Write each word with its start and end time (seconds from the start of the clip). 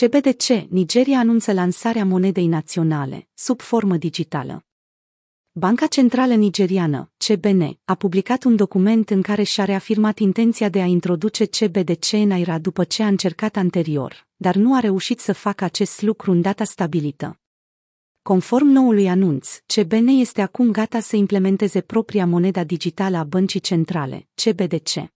CBDC, 0.00 0.48
Nigeria 0.68 1.18
anunță 1.18 1.52
lansarea 1.52 2.04
monedei 2.04 2.46
naționale, 2.46 3.28
sub 3.34 3.60
formă 3.60 3.96
digitală. 3.96 4.64
Banca 5.52 5.86
Centrală 5.86 6.34
Nigeriană, 6.34 7.12
CBN, 7.26 7.78
a 7.84 7.94
publicat 7.94 8.44
un 8.44 8.56
document 8.56 9.10
în 9.10 9.22
care 9.22 9.42
și-a 9.42 9.64
reafirmat 9.64 10.18
intenția 10.18 10.68
de 10.68 10.80
a 10.80 10.84
introduce 10.84 11.44
CBDC 11.44 12.12
în 12.12 12.26
Naira 12.26 12.58
după 12.58 12.84
ce 12.84 13.02
a 13.02 13.06
încercat 13.06 13.56
anterior, 13.56 14.26
dar 14.36 14.54
nu 14.54 14.74
a 14.74 14.80
reușit 14.80 15.20
să 15.20 15.32
facă 15.32 15.64
acest 15.64 16.02
lucru 16.02 16.30
în 16.30 16.40
data 16.40 16.64
stabilită. 16.64 17.40
Conform 18.22 18.66
noului 18.66 19.08
anunț, 19.08 19.58
CBN 19.74 20.06
este 20.06 20.42
acum 20.42 20.70
gata 20.70 21.00
să 21.00 21.16
implementeze 21.16 21.80
propria 21.80 22.26
moneda 22.26 22.64
digitală 22.64 23.16
a 23.16 23.24
băncii 23.24 23.60
centrale, 23.60 24.28
CBDC. 24.34 25.13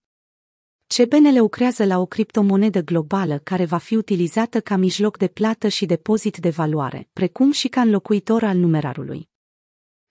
CBN 0.97 1.37
lucrează 1.37 1.85
la 1.85 1.99
o 1.99 2.05
criptomonedă 2.05 2.81
globală 2.81 3.39
care 3.43 3.65
va 3.65 3.77
fi 3.77 3.95
utilizată 3.95 4.59
ca 4.59 4.75
mijloc 4.75 5.17
de 5.17 5.27
plată 5.27 5.67
și 5.67 5.85
depozit 5.85 6.37
de 6.37 6.49
valoare, 6.49 7.09
precum 7.13 7.51
și 7.51 7.67
ca 7.67 7.81
înlocuitor 7.81 8.43
al 8.43 8.57
numerarului. 8.57 9.29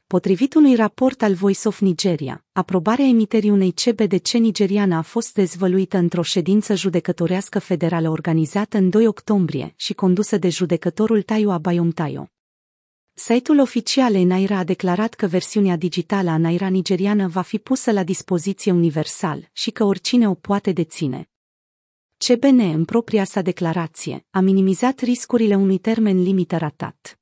Potrivit 0.06 0.54
unui 0.54 0.74
raport 0.74 1.22
al 1.22 1.34
Voice 1.34 1.68
of 1.68 1.80
Nigeria, 1.80 2.44
aprobarea 2.52 3.06
emiterii 3.06 3.50
unei 3.50 3.72
CBDC 3.72 4.28
nigeriană 4.28 4.96
a 4.96 5.02
fost 5.02 5.34
dezvăluită 5.34 5.96
într-o 5.96 6.22
ședință 6.22 6.74
judecătorească 6.74 7.58
federală 7.58 8.10
organizată 8.10 8.76
în 8.76 8.90
2 8.90 9.06
octombrie 9.06 9.72
și 9.76 9.94
condusă 9.94 10.36
de 10.36 10.48
judecătorul 10.48 11.22
Tayo 11.22 11.50
Abayom 11.50 11.90
Tayo. 11.90 12.28
Site-ul 13.20 13.58
oficial 13.58 14.12
Naira 14.12 14.58
a 14.58 14.64
declarat 14.64 15.14
că 15.14 15.26
versiunea 15.26 15.76
digitală 15.76 16.30
a 16.30 16.36
Naira 16.36 16.68
nigeriană 16.68 17.28
va 17.28 17.40
fi 17.40 17.58
pusă 17.58 17.92
la 17.92 18.04
dispoziție 18.04 18.72
universal 18.72 19.48
și 19.52 19.70
că 19.70 19.84
oricine 19.84 20.28
o 20.28 20.34
poate 20.34 20.72
deține. 20.72 21.30
CBN, 22.16 22.58
în 22.58 22.84
propria 22.84 23.24
sa 23.24 23.42
declarație, 23.42 24.26
a 24.30 24.40
minimizat 24.40 25.00
riscurile 25.00 25.54
unui 25.54 25.78
termen 25.78 26.22
limită 26.22 26.56
ratat. 26.56 27.18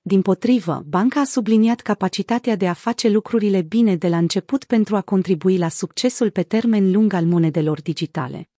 Din 0.00 0.22
potrivă, 0.22 0.84
banca 0.86 1.20
a 1.20 1.24
subliniat 1.24 1.80
capacitatea 1.80 2.56
de 2.56 2.68
a 2.68 2.72
face 2.72 3.08
lucrurile 3.08 3.62
bine 3.62 3.96
de 3.96 4.08
la 4.08 4.16
început 4.16 4.64
pentru 4.64 4.96
a 4.96 5.00
contribui 5.00 5.58
la 5.58 5.68
succesul 5.68 6.30
pe 6.30 6.42
termen 6.42 6.92
lung 6.92 7.12
al 7.12 7.24
monedelor 7.24 7.82
digitale. 7.82 8.49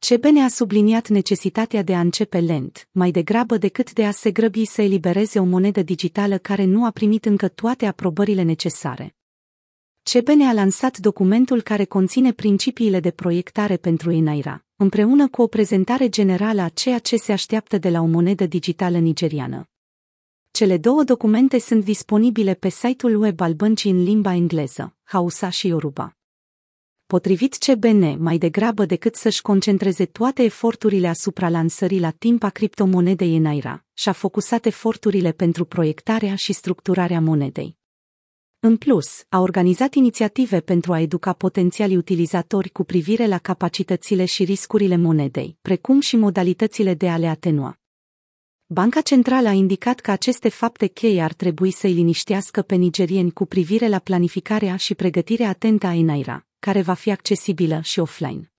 CBN 0.00 0.36
a 0.36 0.48
subliniat 0.48 1.08
necesitatea 1.08 1.82
de 1.82 1.94
a 1.94 2.00
începe 2.00 2.38
lent, 2.38 2.88
mai 2.92 3.10
degrabă 3.10 3.56
decât 3.56 3.92
de 3.92 4.04
a 4.06 4.10
se 4.10 4.30
grăbi 4.30 4.64
să 4.64 4.82
elibereze 4.82 5.38
o 5.38 5.44
monedă 5.44 5.82
digitală 5.82 6.38
care 6.38 6.64
nu 6.64 6.84
a 6.84 6.90
primit 6.90 7.24
încă 7.24 7.48
toate 7.48 7.86
aprobările 7.86 8.42
necesare. 8.42 9.16
CBN 10.12 10.40
a 10.40 10.52
lansat 10.52 10.98
documentul 10.98 11.62
care 11.62 11.84
conține 11.84 12.32
principiile 12.32 13.00
de 13.00 13.10
proiectare 13.10 13.76
pentru 13.76 14.10
Enaira, 14.10 14.64
împreună 14.76 15.28
cu 15.28 15.42
o 15.42 15.46
prezentare 15.46 16.08
generală 16.08 16.62
a 16.62 16.68
ceea 16.68 16.98
ce 16.98 17.16
se 17.16 17.32
așteaptă 17.32 17.78
de 17.78 17.90
la 17.90 18.00
o 18.00 18.06
monedă 18.06 18.46
digitală 18.46 18.98
nigeriană. 18.98 19.68
Cele 20.50 20.76
două 20.76 21.04
documente 21.04 21.58
sunt 21.58 21.84
disponibile 21.84 22.54
pe 22.54 22.68
site-ul 22.68 23.20
web 23.20 23.40
al 23.40 23.52
băncii 23.52 23.90
în 23.90 24.02
limba 24.02 24.34
engleză, 24.34 24.96
Hausa 25.02 25.48
și 25.48 25.66
Yoruba. 25.66 26.17
Potrivit 27.14 27.56
CBN, 27.56 28.22
mai 28.22 28.38
degrabă 28.38 28.84
decât 28.84 29.14
să-și 29.14 29.42
concentreze 29.42 30.04
toate 30.04 30.42
eforturile 30.42 31.08
asupra 31.08 31.48
lansării 31.48 32.00
la 32.00 32.10
timp 32.10 32.42
a 32.42 32.50
criptomonedei 32.50 33.36
în 33.36 33.42
Naira, 33.42 33.84
și-a 33.92 34.12
focusat 34.12 34.66
eforturile 34.66 35.32
pentru 35.32 35.64
proiectarea 35.64 36.34
și 36.34 36.52
structurarea 36.52 37.20
monedei. 37.20 37.76
În 38.60 38.76
plus, 38.76 39.24
a 39.28 39.40
organizat 39.40 39.94
inițiative 39.94 40.60
pentru 40.60 40.92
a 40.92 41.00
educa 41.00 41.32
potențiali 41.32 41.96
utilizatori 41.96 42.68
cu 42.68 42.84
privire 42.84 43.26
la 43.26 43.38
capacitățile 43.38 44.24
și 44.24 44.44
riscurile 44.44 44.96
monedei, 44.96 45.56
precum 45.62 46.00
și 46.00 46.16
modalitățile 46.16 46.94
de 46.94 47.08
a 47.08 47.16
le 47.16 47.26
atenua. 47.26 47.78
Banca 48.66 49.00
Centrală 49.00 49.48
a 49.48 49.52
indicat 49.52 50.00
că 50.00 50.10
aceste 50.10 50.48
fapte 50.48 50.86
cheie 50.86 51.22
ar 51.22 51.32
trebui 51.32 51.70
să-i 51.70 51.92
liniștească 51.92 52.62
pe 52.62 52.74
nigerieni 52.74 53.32
cu 53.32 53.46
privire 53.46 53.88
la 53.88 53.98
planificarea 53.98 54.76
și 54.76 54.94
pregătirea 54.94 55.48
atentă 55.48 55.86
a 55.86 55.94
Enaira, 55.94 56.47
care 56.58 56.82
va 56.82 56.94
fi 56.94 57.10
accesibilă 57.10 57.80
și 57.82 57.98
offline. 57.98 58.52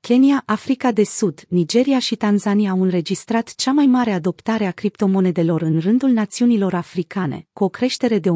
Kenya, 0.00 0.42
Africa 0.46 0.92
de 0.92 1.04
Sud, 1.04 1.44
Nigeria 1.48 1.98
și 1.98 2.16
Tanzania 2.16 2.70
au 2.70 2.82
înregistrat 2.82 3.54
cea 3.54 3.72
mai 3.72 3.86
mare 3.86 4.12
adoptare 4.12 4.66
a 4.66 4.70
criptomonedelor 4.70 5.62
în 5.62 5.78
rândul 5.80 6.10
națiunilor 6.10 6.74
africane, 6.74 7.46
cu 7.52 7.64
o 7.64 7.68
creștere 7.68 8.18
de 8.18 8.30
1200% 8.30 8.32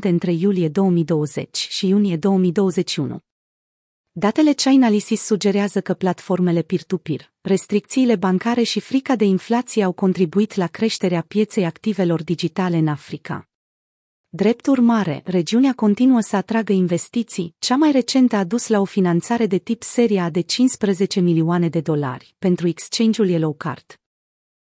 între 0.00 0.32
iulie 0.32 0.68
2020 0.68 1.56
și 1.56 1.88
iunie 1.88 2.16
2021. 2.16 3.18
Datele 4.12 4.52
Chainalysis 4.52 5.22
sugerează 5.22 5.80
că 5.80 5.94
platformele 5.94 6.62
peer-to-peer, 6.62 7.32
restricțiile 7.40 8.16
bancare 8.16 8.62
și 8.62 8.80
frica 8.80 9.16
de 9.16 9.24
inflație 9.24 9.82
au 9.82 9.92
contribuit 9.92 10.54
la 10.54 10.66
creșterea 10.66 11.24
pieței 11.28 11.64
activelor 11.64 12.22
digitale 12.22 12.76
în 12.76 12.88
Africa. 12.88 13.47
Drept 14.30 14.66
urmare, 14.66 15.22
regiunea 15.24 15.72
continuă 15.72 16.20
să 16.20 16.36
atragă 16.36 16.72
investiții, 16.72 17.54
cea 17.58 17.76
mai 17.76 17.90
recentă 17.90 18.36
a 18.36 18.44
dus 18.44 18.68
la 18.68 18.80
o 18.80 18.84
finanțare 18.84 19.46
de 19.46 19.58
tip 19.58 19.82
seria 19.82 20.30
de 20.30 20.40
15 20.40 21.20
milioane 21.20 21.68
de 21.68 21.80
dolari 21.80 22.34
pentru 22.38 22.68
exchange-ul 22.68 23.28
Yellow 23.28 23.52
Card. 23.52 24.00